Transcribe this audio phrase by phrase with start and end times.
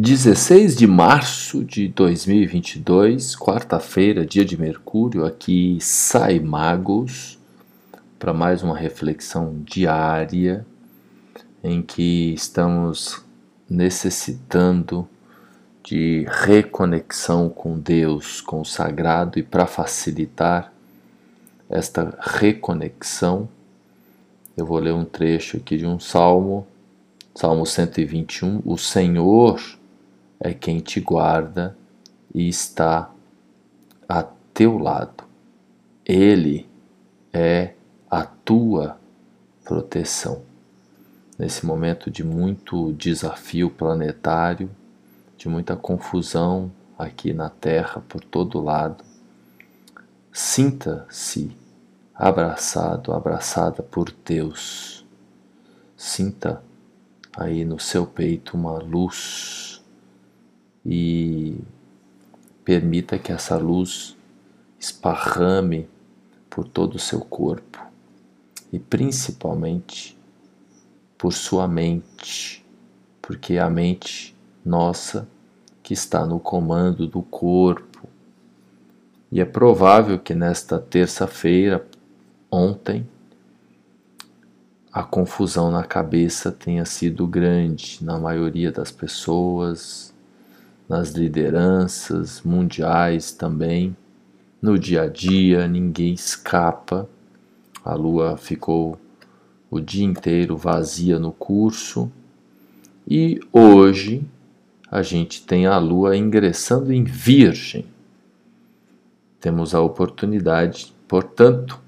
[0.00, 7.36] 16 de março de 2022, quarta-feira, dia de Mercúrio, aqui sai Magos
[8.16, 10.64] para mais uma reflexão diária
[11.64, 13.24] em que estamos
[13.68, 15.08] necessitando
[15.82, 20.72] de reconexão com Deus, com o sagrado e para facilitar
[21.68, 23.48] esta reconexão,
[24.56, 26.64] eu vou ler um trecho aqui de um salmo,
[27.34, 29.60] Salmo 121, o Senhor
[30.40, 31.76] é quem te guarda
[32.34, 33.10] e está
[34.08, 34.22] a
[34.54, 35.24] teu lado.
[36.04, 36.68] Ele
[37.32, 37.74] é
[38.10, 38.98] a tua
[39.64, 40.42] proteção.
[41.38, 44.70] Nesse momento de muito desafio planetário,
[45.36, 49.04] de muita confusão aqui na Terra por todo lado,
[50.32, 51.56] sinta-se
[52.14, 55.06] abraçado, abraçada por Deus.
[55.96, 56.62] Sinta
[57.36, 59.67] aí no seu peito uma luz
[60.90, 61.60] e
[62.64, 64.16] permita que essa luz
[64.80, 65.86] esparrame
[66.48, 67.78] por todo o seu corpo
[68.72, 70.18] e principalmente
[71.18, 72.64] por sua mente,
[73.20, 75.28] porque é a mente nossa
[75.82, 78.08] que está no comando do corpo.
[79.30, 81.86] E é provável que nesta terça-feira,
[82.50, 83.06] ontem,
[84.90, 90.14] a confusão na cabeça tenha sido grande na maioria das pessoas,
[90.88, 93.96] nas lideranças mundiais também.
[94.60, 97.08] No dia a dia, ninguém escapa.
[97.84, 98.98] A lua ficou
[99.70, 102.10] o dia inteiro vazia no curso.
[103.06, 104.24] E hoje
[104.90, 107.86] a gente tem a lua ingressando em Virgem.
[109.40, 111.80] Temos a oportunidade, portanto,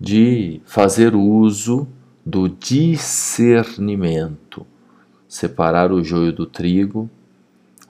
[0.00, 1.86] de fazer uso
[2.24, 4.66] do discernimento,
[5.28, 7.10] separar o joio do trigo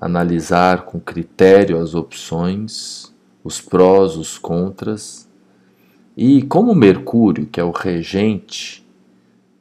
[0.01, 5.29] analisar com critério as opções, os prós, os contras.
[6.16, 8.87] E como Mercúrio, que é o regente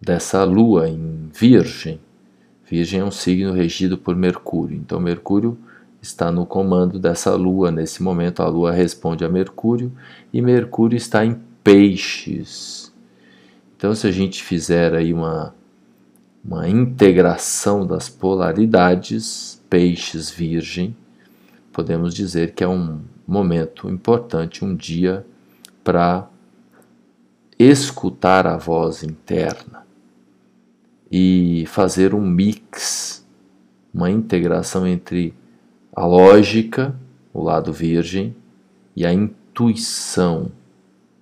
[0.01, 1.99] dessa lua em Virgem,
[2.65, 4.77] Virgem é um signo regido por Mercúrio.
[4.77, 5.57] Então Mercúrio
[6.01, 8.41] está no comando dessa lua nesse momento.
[8.41, 9.91] A lua responde a Mercúrio
[10.31, 12.93] e Mercúrio está em Peixes.
[13.75, 15.53] Então se a gente fizer aí uma
[16.43, 20.95] uma integração das polaridades, peixes virgem,
[21.71, 25.25] podemos dizer que é um momento importante, um dia
[25.83, 26.27] para
[27.57, 29.85] escutar a voz interna
[31.11, 33.25] e fazer um mix,
[33.93, 35.33] uma integração entre
[35.95, 36.95] a lógica,
[37.33, 38.35] o lado virgem,
[38.95, 40.51] e a intuição,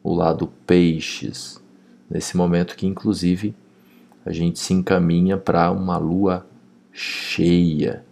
[0.01, 1.61] o lado peixes,
[2.09, 3.53] nesse momento que inclusive
[4.25, 6.45] a gente se encaminha para uma lua
[6.91, 8.06] cheia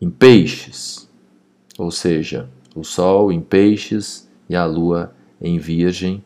[0.00, 1.08] em peixes,
[1.78, 6.24] ou seja, o Sol em peixes e a Lua em Virgem,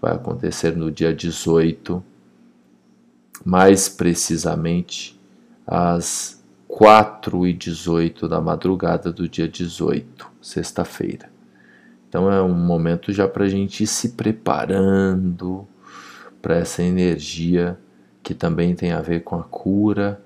[0.00, 2.02] vai acontecer no dia 18,
[3.44, 5.18] mais precisamente
[5.66, 11.30] às 4 e 18 da madrugada do dia 18, sexta-feira.
[12.08, 15.66] Então é um momento já para a gente ir se preparando
[16.40, 17.78] para essa energia
[18.22, 20.23] que também tem a ver com a cura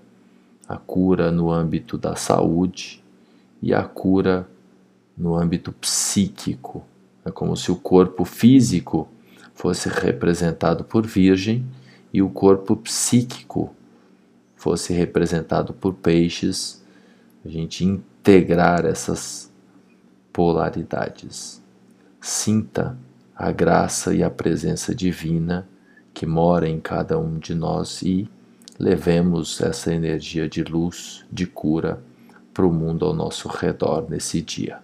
[0.69, 3.03] a cura no âmbito da saúde
[3.63, 4.47] e a cura
[5.17, 6.85] no âmbito psíquico.
[7.25, 9.09] É como se o corpo físico
[9.55, 11.67] fosse representado por Virgem
[12.13, 13.75] e o corpo psíquico
[14.57, 16.85] fosse representado por Peixes.
[17.45, 19.51] A gente integrar essas
[20.33, 21.63] polaridades.
[22.21, 22.97] Sinta
[23.35, 25.67] a graça e a presença divina
[26.13, 28.29] que mora em cada um de nós e
[28.79, 32.01] levemos essa energia de luz, de cura,
[32.55, 34.81] para o mundo ao nosso redor nesse dia.